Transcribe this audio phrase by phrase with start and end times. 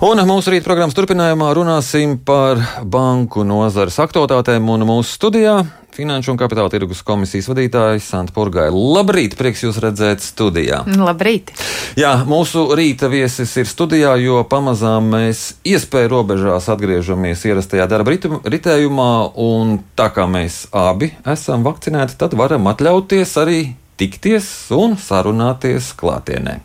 [0.00, 2.56] Un mūsu rīta programmas turpinājumā runāsim par
[2.88, 4.64] banku nozares aktualitātēm.
[4.88, 5.58] Mūsu studijā
[5.92, 8.70] Finanšu un kapitāla tirgus komisijas vadītājs Santa Purgai.
[8.72, 10.78] Labrīt, prieks jūs redzēt studijā.
[10.88, 11.52] Labrīt!
[12.00, 19.12] Jā, mūsu rīta viesis ir studijā, jo pamazām mēs iespēju robežās atgriežamies ierastajā darba ritējumā,
[19.36, 23.64] un tā kā mēs abi esam vakcinēti, tad varam atļauties arī
[24.00, 26.62] tikties un sarunāties klātienē.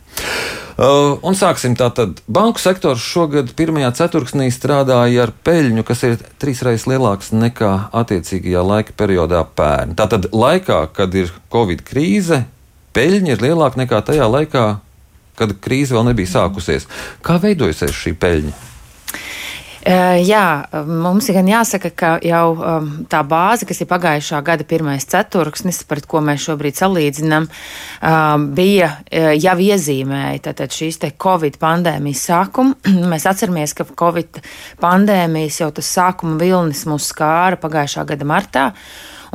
[0.76, 2.18] Uh, un sāksim tātad.
[2.28, 8.96] Banku sektors šogad pirmajā ceturksnī strādāja ar peļņu, kas ir trīsreiz lielāks nekā attiecīgajā laika
[9.00, 9.96] periodā pērn.
[9.96, 12.42] Tātad laikā, kad ir Covid krīze,
[12.92, 14.66] peļņa ir lielāka nekā tajā laikā,
[15.40, 16.84] kad krīze vēl nebija sākusies.
[17.24, 18.75] Kā veidojusies šī peļņa?
[19.86, 25.84] Jā, mums gan jāsaka, ka jau um, tā bāze, kas ir pagājušā gada pirmais ceturksnis,
[25.86, 28.90] pret ko mēs šobrīd salīdzinām, um, bija
[29.38, 32.74] jau iezīmēja tātad šīs te Covid pandēmijas sākumu.
[33.12, 34.40] mēs atceramies, ka Covid
[34.82, 38.72] pandēmijas jau tas sākuma vilnis mūs skāra pagājušā gada martā.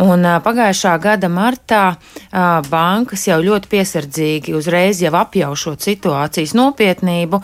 [0.02, 1.82] Un pagājušā gada martā
[2.72, 7.38] bankas jau ļoti piesardzīgi, uzreiz jau apjaušot situācijas nopietnību,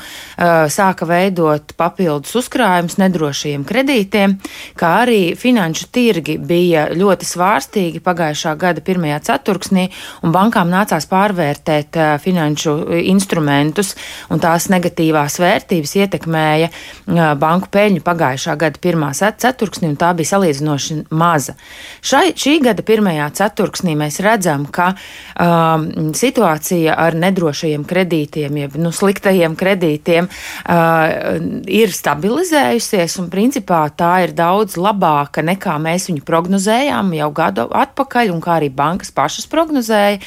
[0.74, 4.38] sāka veidot papildus uzkrājumus nedrošiem kredītiem,
[4.80, 9.86] kā arī finanšu tirgi bija ļoti svārstīgi pagājušā gada pirmajā ceturksnī,
[10.26, 12.76] un bankām nācās pārvērtēt finanšu
[13.12, 13.94] instrumentus,
[14.34, 16.72] un tās negatīvās vērtības ietekmēja
[17.38, 21.54] banku peļņu pagājušā gada pirmā ceturksnī, un tā bija salīdzinoši maza.
[22.02, 28.94] Šai, šī gada pirmajā ceturksnī mēs redzam, ka um, situācija ar nedrošajiem kredītiem, jeb nu,
[28.96, 37.12] sliktajiem kredītiem, uh, ir stabilizējusies, un principā tā ir daudz labāka nekā mēs viņu prognozējām
[37.18, 40.22] jau gadu atpakaļ, un kā arī bankas pašas prognozēja.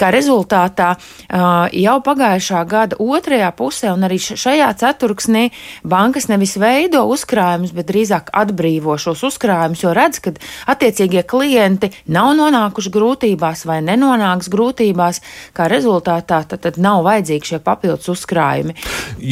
[0.00, 5.50] Kā rezultātā uh, jau pagājušā gada otrajā pusē, un arī šajā ceturksnī,
[5.84, 10.32] bankas nevis veido uzkrājumus, bet drīzāk atbrīvo šos uzkrājumus, jo redz, ka
[10.70, 15.22] attiecīgie klienti klienti nav nonākuši grūtībās vai nenonāks grūtībās,
[15.56, 18.76] kā rezultātā tad, tad nav vajadzīgi šie papildus uzkrājumi.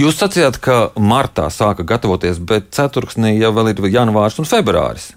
[0.00, 5.12] Jūs sacījāt, ka martā sāka gatavoties, bet ceturksnī jau vēl ir janvārs un februāris.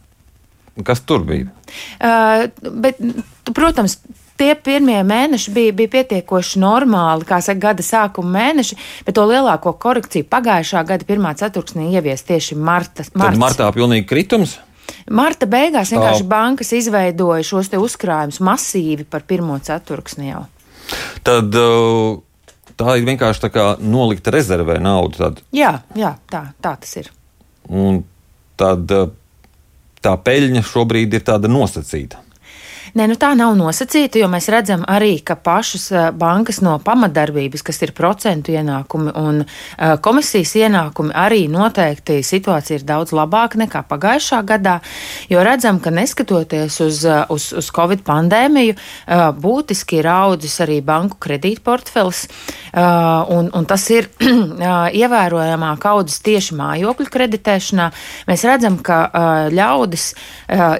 [0.87, 1.49] Kas tur bija?
[1.99, 2.47] Uh,
[2.83, 2.99] bet,
[3.55, 3.97] protams,
[4.39, 9.75] tie pirmie mēneši bija, bija pietiekoši normāli, kā saka, gada sākuma mēneši, bet to lielāko
[9.83, 13.05] korekciju pagājušā gada pirmā ceturksnī ievies tieši marta.
[13.11, 14.57] Tad martā pilnīgi kritums?
[15.11, 20.45] Marta beigās vienkārši bankas izveidoja šos uzkrājumus masīvi par pirmo ceturksni jau.
[21.25, 22.19] Tad uh,
[22.79, 25.25] tā ir vienkārši tā kā nolikta rezervē nauda.
[25.25, 25.41] Tad.
[25.55, 27.11] Jā, jā tā, tā tas ir.
[27.69, 28.03] Un
[28.59, 29.09] tad uh,
[30.01, 32.21] tā peļņa šobrīd ir tāda nosacīta.
[32.91, 37.63] Nē, nu tā nav nosacīta, jo mēs redzam arī, ka pašas eh, bankas no pamatdarbības,
[37.63, 43.83] kas ir procentu ienākumi un uh, komisijas ienākumi, arī noteikti situācija ir daudz labāka nekā
[43.87, 44.73] pagājušā gadā,
[45.31, 48.75] jo redzam, ka neskatoties uz, eh, uz, uz Covid pandēmiju,
[49.41, 54.09] būtiski ir audzis arī banku kredītportfelis, uh, un, un tas ir
[55.01, 57.87] ievērojamāk audzis tieši mājokļu kreditēšanā.
[58.27, 59.01] Mēs redzam, ka
[59.53, 60.11] ļaudis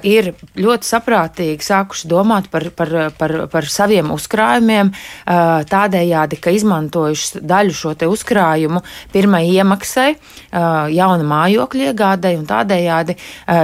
[0.08, 4.92] ir ļoti saprātīgi sākuši sākuši domāt par, par, par, par saviem uzkrājumiem,
[5.26, 8.82] tādējādi, ka izmantojuši daļu šo uzkrājumu
[9.12, 10.16] pirmai iemaksai,
[10.52, 13.16] jauna mājokļa iegādai, un tādējādi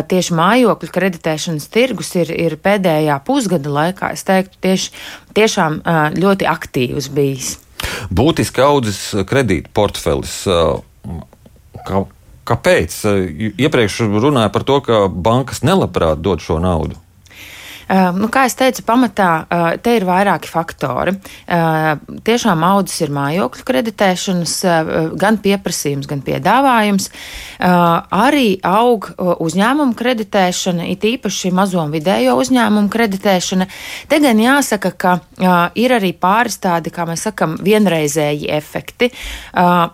[0.09, 4.93] tieši mājokļu kreditēšanas tirgus ir, ir pēdējā pusgada laikā, es teiktu, tieši,
[5.35, 5.83] tiešām
[6.19, 7.57] ļoti aktīvs bijis.
[8.11, 10.45] Būtiski audzis kredīta portfelis.
[11.89, 12.05] Kā,
[12.45, 12.95] kāpēc?
[13.59, 16.99] Iepriekš runāja par to, ka bankas nelabprāt dod šo naudu.
[17.89, 19.31] Nu, kā jau teicu, pamatā
[19.81, 21.15] te ir vairāki faktori.
[21.49, 24.57] Tiešām audzis ir mājokļu kreditēšanas,
[25.17, 27.09] gan pieprasījums, gan piedāvājums.
[27.59, 33.69] Arī aug uzņēmumu kreditēšana, it īpaši mazo un vidējo uzņēmumu kreditēšana.
[34.11, 35.17] Te gan jāsaka, ka
[35.79, 39.09] ir arī pāris tādi, kā mēs sakam, vienreizēji efekti.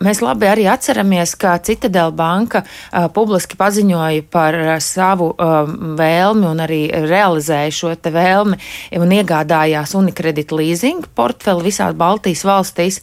[0.03, 2.65] Mēs labi arī atceramies, ka Citadela banka
[3.15, 8.59] publiski paziņoja par savu vēlmi un arī realizēja šo vēlmi
[9.01, 13.01] un iegādājās Unikredita leasing portfeli visās Baltijas valstīs.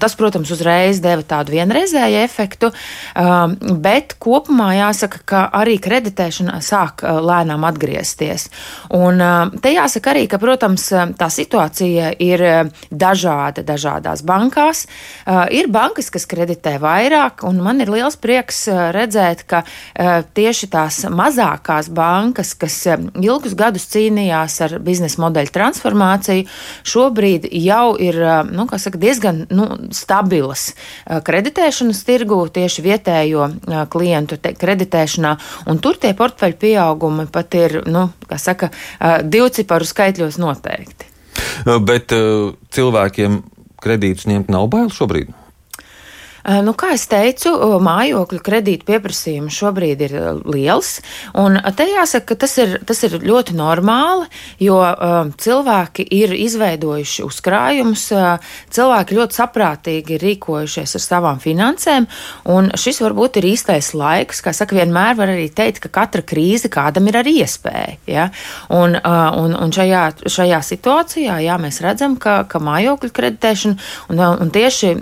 [0.00, 2.72] Tas, protams, uzreiz deva tādu vienreizēju efektu,
[3.18, 8.48] um, bet kopumā jāsaka, ka arī kreditēšana sāk uh, lēnām atgriezties.
[8.96, 10.88] Un um, te jāsaka arī, ka, protams,
[11.18, 14.86] tā situācija ir uh, dažāda dažādās bankās.
[15.26, 18.64] Uh, ir bankas, kas kreditē vairāk, un man ir liels prieks
[18.94, 19.62] redzēt, ka
[20.34, 26.46] tieši tās mazākās bankas, kas um, ilgus gadus cīnījās, mainījās ar biznesa modeļu transformāciju,
[26.84, 28.18] šobrīd jau ir
[28.50, 30.74] nu, saka, diezgan nu, stabilas
[31.06, 33.50] kreditēšanas tirgu tieši vietējo
[33.90, 35.36] klientu kreditēšanā,
[35.66, 38.70] un tur tie portfeļu pieaugumi pat ir, nu, kā saka,
[39.22, 41.10] divciparu skaitļos noteikti.
[41.64, 42.12] Bet
[42.72, 43.42] cilvēkiem
[43.82, 45.41] kredītus ņemt nav bail šobrīd?
[46.42, 47.52] Eh, nu, kā jau teicu,
[47.82, 50.96] mājokļu kredītu pieprasījums šobrīd ir eh, liels.
[51.78, 54.26] Te jāsaka, ka tas ir, tas ir ļoti normāli,
[54.62, 62.06] jo uh, cilvēki ir izveidojuši uzkrājumus, uh, cilvēki ļoti saprātīgi ir rīkojušies ar savām finansēm,
[62.78, 64.42] šis varbūt ir īstais laiks.
[64.44, 67.96] Kā saka, vienmēr var arī teikt, ka katra krīze kādam ir arī iespēja.
[68.08, 68.28] Ja?
[68.72, 74.24] Un, uh, un, un šajā, šajā situācijā jā, mēs redzam, ka, ka mājokļu kreditēšana un,
[74.46, 74.94] un tieši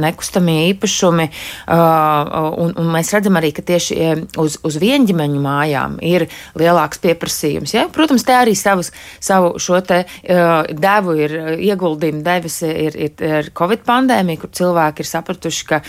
[0.00, 1.28] nekustamie īpašumi,
[1.70, 3.96] un, un mēs redzam arī, ka tieši
[4.40, 6.26] uz, uz vienģimeņu mājām ir
[6.58, 7.74] lielāks pieprasījums.
[7.76, 7.86] Ja?
[7.92, 8.92] Protams, te arī savus,
[9.22, 15.10] savu šo te devu ir ieguldījumu devis ir, ir, ir Covid pandēmija, kur cilvēki ir
[15.10, 15.80] sapratuši, ka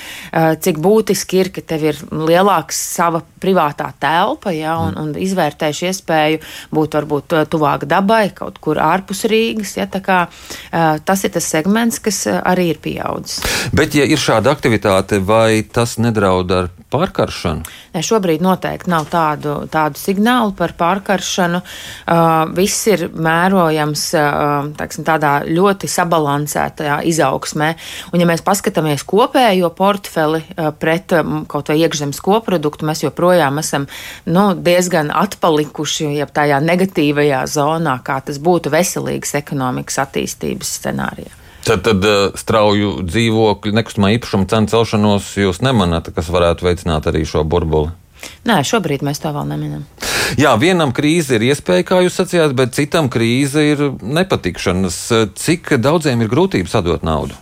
[0.63, 4.77] cik būtiski ir, ka tev ir lielāks sava privātā telpa, ja?
[4.81, 6.41] un, un izvērtējuši iespēju
[6.75, 9.75] būt varbūt tuvāk dabai, kaut kur ārpus Rīgas.
[9.79, 9.87] Ja?
[10.05, 10.25] Kā,
[11.05, 13.39] tas ir tas segments, kas arī ir pieaudzis.
[13.75, 17.63] Bet, ja ir šāda aktivitāte, aktivitāte, vai tas nedraud ar pārkaršanu?
[17.93, 21.61] Ne, šobrīd noteikti nav tādu, tādu signālu par pārkaršanu.
[21.61, 27.69] Uh, viss ir mērojams uh, tāksim, tādā ļoti sabalansētajā izaugsmē.
[28.11, 33.59] Un, ja mēs paskatāmies kopējo portfeli uh, pret um, kaut vai iekšzemes koproduktu, mēs joprojām
[33.63, 33.87] esam
[34.27, 41.44] nu, diezgan atpalikuši ja tajā negatīvajā zonā, kā tas būtu veselīgas ekonomikas attīstības scenārijā.
[41.65, 47.23] Tad, tad eh, strauju dzīvokļu, nekustamā īpašuma cenu celšanos jūs nemanāt, kas varētu veicināt arī
[47.25, 47.89] šo burbuli?
[48.45, 49.87] Nē, šobrīd mēs to vēl neminam.
[50.37, 54.99] Jā, vienam krīze ir iespēja, kā jūs sacījāt, bet citam krīze ir nepatikšanas.
[55.37, 57.37] Cik daudziem ir grūtības atdot naudu?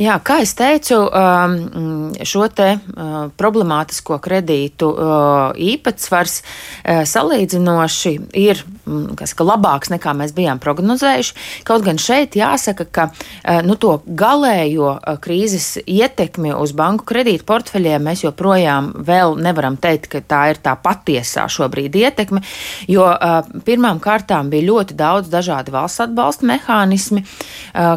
[0.00, 8.62] Jā, kā jau teicu, um, šo te uh, problemātisko kredītu uh, īpatsvars uh, salīdzinoši ir
[8.82, 11.34] saka, labāks nekā mēs bijām prognozējuši.
[11.68, 13.08] Kaut gan šeit jāsaka, ka
[13.66, 18.92] nu, to galējo krīzes ietekmi uz banku kredītu portfeļiem mēs joprojām
[19.42, 22.42] nevaram teikt, ka tā ir tā patiesā šobrīd ietekme,
[22.90, 23.06] jo
[23.66, 27.22] pirmām kārtām bija ļoti daudz dažādi valsts atbalsta mehānismi,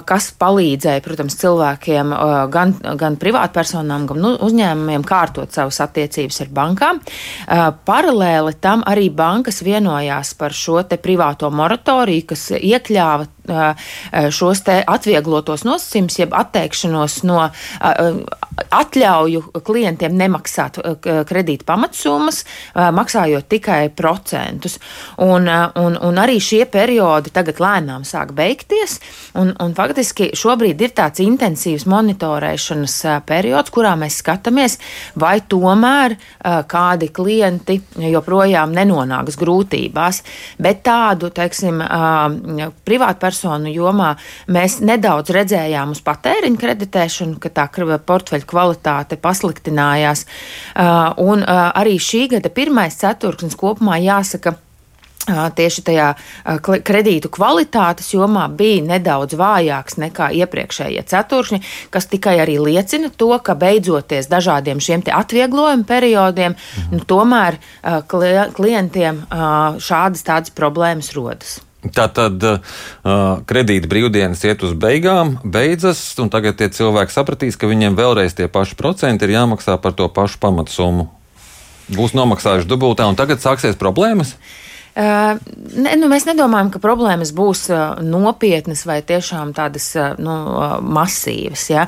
[0.05, 2.13] kas palīdzēja, protams, cilvēkiem,
[2.53, 7.01] gan, gan privātpersonām, gan nu, uzņēmumiem kārtot savas attiecības ar bankām.
[7.89, 13.27] Paralēli tam arī bankas vienojās par šo privāto moratoriju, kas iekļāva
[14.33, 17.43] šos atvieglotos nosacījumus, jeb atteikšanos no
[18.75, 20.79] atļauju klientiem nemaksāt
[21.27, 22.43] kredīta pamatsummas,
[22.73, 24.79] maksājot tikai procentus.
[25.21, 28.97] Un, un, un arī šie periodi tagad lēnām sāk beigties,
[29.37, 32.97] un, un faktiski šobrīd ir tāds intensīvs monitorēšanas
[33.27, 34.79] periods, kurā mēs skatāmies,
[35.19, 36.17] vai tomēr
[36.71, 37.79] kādi klienti
[38.15, 40.23] joprojām nenonāks grūtībās,
[40.65, 41.79] bet tādu, teiksim,
[42.85, 44.13] privātpersonu personu jomā
[44.51, 47.67] mēs nedaudz redzējām uz patēriņa kreditēšanu, ka tā
[48.05, 50.25] portfeļa kvalitāte pasliktinājās.
[51.21, 54.55] Un arī šī gada pirmais ceturksnis kopumā jāsaka,
[55.25, 56.09] tieši tajā
[56.61, 61.61] kredītu kvalitātes jomā bija nedaudz vājāks nekā iepriekšējie ceturkšņi,
[61.93, 66.97] kas tikai arī liecina to, ka beidzoties dažādiem šiem atvieglojumu periodiem, mhm.
[66.97, 67.59] nu, tomēr
[68.55, 69.25] klientiem
[69.81, 71.59] šādas tādas problēmas rodas.
[71.85, 72.57] Tā tad uh,
[73.45, 78.47] kredīta brīvdienas iet uz beigām, beidzas, un tagad tie cilvēki sapratīs, ka viņiem vēlreiz tie
[78.49, 81.11] paši procenti ir jāmaksā par to pašu pamatsummu.
[81.93, 84.33] Būs nomaksājuši dubultā, un tagad sāksies problēmas.
[84.33, 84.64] Uh,
[84.95, 87.65] Ne, nu, mēs nedomājam, ka problēmas būs
[87.99, 89.89] nopietnas vai tiešām tādas
[90.23, 90.35] nu,
[90.95, 91.65] masīvas.
[91.67, 91.83] Ja?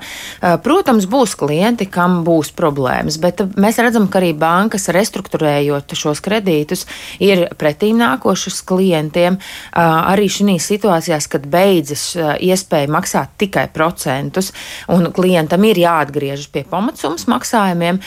[0.63, 6.83] Protams, būs klienti, kam būs problēmas, bet mēs redzam, ka arī bankas restruktūrējot šos kredītus
[7.23, 9.39] ir pretīm nākošas klientiem.
[9.71, 12.09] Arī šīs situācijās, kad beidzas
[12.43, 14.51] iespēja maksāt tikai procentus
[14.91, 18.03] un klientam ir jāatgriežas pie pamatsummas maksājumiem,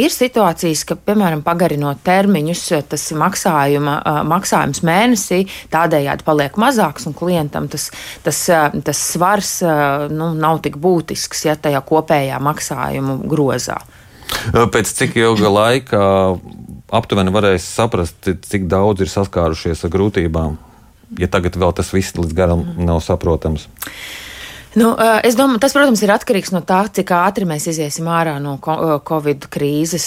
[0.00, 7.68] ir situācijas, ka, piemēram, pagarinot termiņus, tas maksājuma maksājums mēnesī tādējādi paliek mazāks, un klientam
[7.72, 7.90] tas,
[8.24, 8.42] tas,
[8.86, 9.56] tas svars
[10.12, 13.80] nu, nav tik būtisks ja tajā kopējā maksājumu grozā.
[14.50, 16.00] Pēc cik ilga laika
[16.94, 20.56] aptuveni varēs saprast, cik daudz ir saskārušies ar grūtībām,
[21.18, 23.68] ja tagad vēl tas viss līdz garam nav saprotams?
[24.78, 24.92] Nu,
[25.26, 29.48] es domāju, tas, protams, ir atkarīgs no tā, cik ātri mēs iziesim ārā no Covid
[29.50, 30.04] krīzes,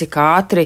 [0.00, 0.64] cik ātri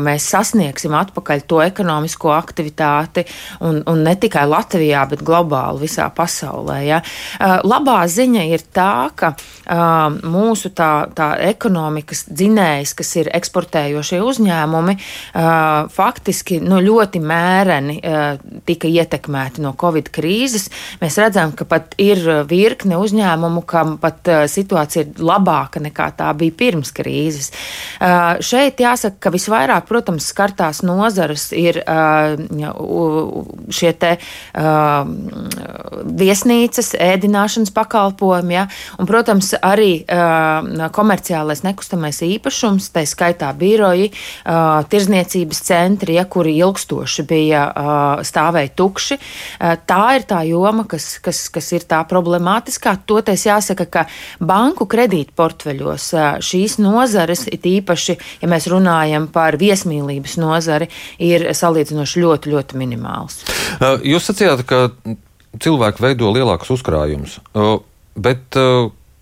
[0.00, 3.26] mēs sasniegsim atpakaļ to ekonomisko aktivitāti,
[3.68, 6.78] un, un ne tikai Latvijā, bet globāli visā pasaulē.
[6.86, 7.02] Ja.
[7.60, 9.34] Labā ziņa ir tā, ka
[10.24, 14.96] mūsu tā, tā ekonomikas dzinējs, kas ir eksportējošie uzņēmumi,
[15.92, 18.00] faktiski nu, ļoti mēreni
[18.64, 20.70] tika ietekmēti no Covid krīzes.
[21.04, 26.30] Mēs redzam, ka pat ir virkne uzņēmumu, kam pat uh, situācija ir labāka nekā tā
[26.38, 27.50] bija pirms krīzes.
[28.00, 32.36] Uh, šeit jāsaka, ka visvairāk, protams, skartās nozares ir uh,
[33.70, 34.16] šie te
[36.20, 38.64] viesnīcas, ēdināšanas pakalpojumi, ja,
[38.98, 40.04] un, protams, arī
[40.94, 44.10] komerciālais nekustamais īpašums, tā skaitā biroji,
[44.92, 47.64] tirzniecības centri, ja, kuri ilgstoši bija
[48.26, 49.18] stāvēja tukši.
[49.90, 53.04] Tā ir tā joma, kas, kas, kas ir tā problēma problemātiskāk.
[53.08, 54.04] Toties jāsaka, ka
[54.44, 56.10] banku kredītportfeļos
[56.44, 63.42] šīs nozares, it īpaši, ja mēs runājam par viesmīlības nozari, ir salīdzinoši ļoti, ļoti minimāls.
[63.80, 64.86] Jūs sacījāt, ka
[65.60, 67.40] cilvēki veido lielākus uzkrājumus,
[68.20, 68.60] bet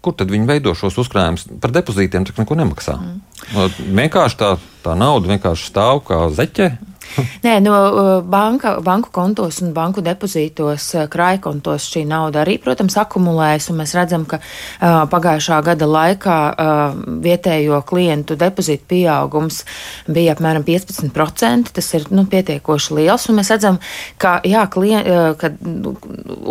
[0.05, 1.47] kur tad viņi veido šos uzkrājumus?
[1.63, 2.99] Par depozītiem tak neko nemaksā.
[2.99, 3.81] Mm.
[3.99, 4.53] Vienkārši tā,
[4.85, 6.71] tā nauda vienkārši stāv kā zeķe.
[7.47, 7.75] Nē, no
[8.23, 13.71] banka, banku kontos un banku depozītos, krājkontos šī nauda arī, protams, akumulējas.
[13.77, 19.63] Mēs redzam, ka uh, pagājušā gada laikā uh, vietējo klientu depozītu pieaugums
[20.09, 21.73] bija apmēram 15%.
[21.79, 23.29] Tas ir nu, pietiekoši liels.
[23.35, 23.81] Mēs redzam,
[24.21, 25.53] ka, jā, klien, uh, ka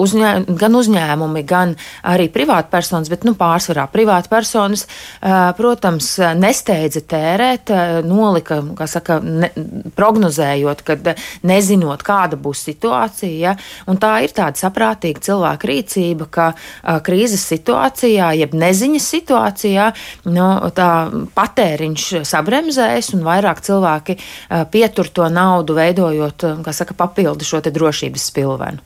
[0.05, 1.75] uzņē, gan uzņēmumi, gan
[2.07, 9.51] arī privātpersonas, bet nu, pārsvarā privātpersonas, uh, protams, nesteidza tērēt, uh, nolika, kā saka, ne,
[9.97, 13.37] prognozēt prognozējot, kad nezinot, kāda būs situācija.
[13.37, 13.55] Ja?
[13.87, 19.91] Un tā ir tāda saprātīga cilvēka rīcība, ka a, krīzes situācijā, jeb neziņas situācijā,
[20.25, 27.45] nu, tā patēriņš sabremzēs un vairāk cilvēki a, pietur to naudu, veidojot, kā saka, papildu
[27.45, 28.83] šo drošības spilvenu.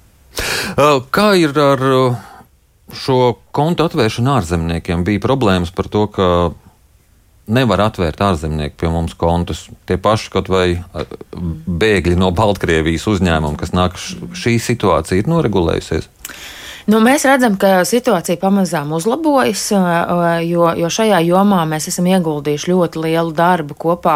[1.12, 1.82] Kā ir ar
[2.96, 3.18] šo
[3.52, 5.04] kontu atvēršanu ārzemniekiem?
[5.04, 6.28] Bija problēmas par to, ka
[7.54, 9.66] nevar atvērt ārzemnieki pie mums kontus.
[9.90, 10.66] Tie paši kaut vai
[11.84, 16.10] bēgļi no Baltkrievijas uzņēmuma, kas nāk, šī situācija ir noregulējusies.
[16.90, 19.68] Nu, mēs redzam, ka situācija pamazām uzlabojas,
[20.48, 24.16] jo, jo šajā jomā mēs esam ieguldījuši ļoti lielu darbu kopā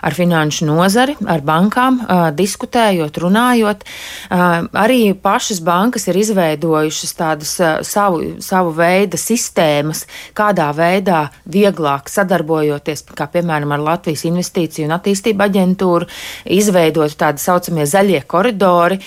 [0.00, 1.98] ar finanšu nozari, ar bankām,
[2.38, 3.84] diskutējot, runājot.
[4.32, 7.52] Arī pašas bankas ir izveidojušas tādas
[7.84, 10.06] savu, savu veidu sistēmas,
[10.36, 16.08] kādā veidā vieglāk sadarbojoties, kā piemēram ar Latvijas investīciju un attīstību aģentūru,
[16.56, 19.02] izveidot tādi saucamie zaļie koridori,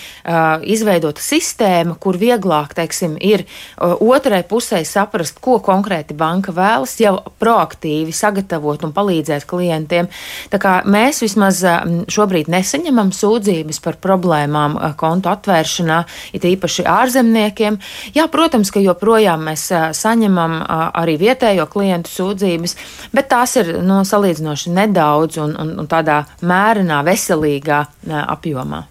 [0.69, 3.45] izveidota sistēma, kur vieglāk, teiksim, teiksim, ir
[3.79, 10.09] otrai pusē saprast, ko konkrēti banka vēlas, jau proaktīvi sagatavot un palīdzēt klientiem.
[10.49, 11.63] Tā kā mēs vismaz
[12.09, 16.03] šobrīd nesaņemam sūdzības par problēmām kontu atvēršanā,
[16.33, 17.79] it īpaši ārzemniekiem.
[18.15, 20.59] Jā, protams, ka joprojām mēs saņemam
[20.93, 22.75] arī vietējo klientu sūdzības,
[23.13, 27.83] bet tās ir nu, salīdzinoši nedaudz un, un, un tādā mērenā, veselīgā
[28.29, 28.87] apjomā.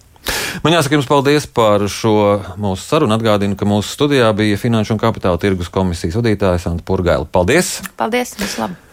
[0.65, 2.17] Man jāsaka jums paldies par šo
[2.61, 3.17] mūsu sarunu.
[3.19, 7.29] Atgādinu, ka mūsu studijā bija Finanšu un Kapitāla tirgus komisijas vadītājs Anta Purgaila.
[7.33, 7.79] Paldies!
[7.99, 8.37] Paldies!
[8.39, 8.79] Vislabāk!